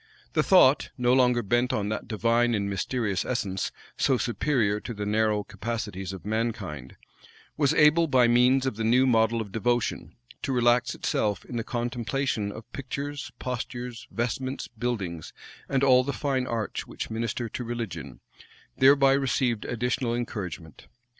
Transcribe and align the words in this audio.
The 0.33 0.41
thought, 0.41 0.89
no 0.97 1.13
longer 1.13 1.43
bent 1.43 1.71
on 1.71 1.89
that 1.89 2.07
divine 2.07 2.55
and 2.55 2.67
mysterious 2.67 3.23
essence, 3.23 3.71
so 3.97 4.17
superior 4.17 4.79
to 4.79 4.95
the 4.95 5.05
narrow 5.05 5.43
capacities 5.43 6.11
of 6.11 6.25
mankind, 6.25 6.95
was 7.55 7.71
able, 7.75 8.07
by 8.07 8.27
means 8.27 8.65
of 8.65 8.77
the 8.77 8.83
new 8.83 9.05
model 9.05 9.41
of 9.41 9.51
devotion, 9.51 10.15
to 10.41 10.51
relax 10.51 10.95
itself 10.95 11.45
in 11.45 11.55
the 11.55 11.63
contemplation 11.63 12.51
of 12.51 12.63
pictures, 12.73 13.31
postures, 13.37 14.07
vestments, 14.09 14.67
buildings; 14.69 15.33
and 15.69 15.83
all 15.83 16.03
the 16.03 16.13
fine 16.13 16.47
arts 16.47 16.87
which 16.87 17.11
minister 17.11 17.47
to 17.49 17.63
religion, 17.63 18.21
thereby 18.79 19.13
received 19.13 19.65
additional 19.65 20.15
encouragement. 20.15 20.87